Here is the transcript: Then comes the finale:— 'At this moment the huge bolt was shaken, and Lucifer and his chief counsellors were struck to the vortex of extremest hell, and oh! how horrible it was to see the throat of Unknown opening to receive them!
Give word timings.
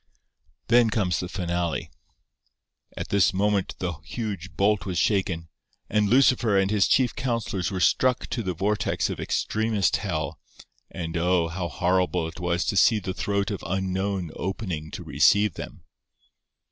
Then 0.67 0.89
comes 0.89 1.19
the 1.19 1.29
finale:— 1.29 1.91
'At 2.97 3.09
this 3.09 3.35
moment 3.35 3.75
the 3.77 3.93
huge 4.03 4.55
bolt 4.57 4.83
was 4.83 4.97
shaken, 4.97 5.47
and 5.91 6.09
Lucifer 6.09 6.57
and 6.57 6.71
his 6.71 6.87
chief 6.87 7.15
counsellors 7.15 7.69
were 7.69 7.79
struck 7.79 8.25
to 8.31 8.41
the 8.41 8.55
vortex 8.55 9.11
of 9.11 9.19
extremest 9.19 9.97
hell, 9.97 10.39
and 10.89 11.15
oh! 11.17 11.49
how 11.49 11.67
horrible 11.67 12.27
it 12.27 12.39
was 12.39 12.65
to 12.65 12.77
see 12.77 12.97
the 12.97 13.13
throat 13.13 13.51
of 13.51 13.63
Unknown 13.63 14.31
opening 14.35 14.89
to 14.89 15.03
receive 15.03 15.53
them! 15.53 15.83